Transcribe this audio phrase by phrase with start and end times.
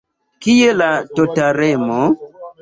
[0.45, 0.87] Kie la
[1.19, 2.01] toleremo?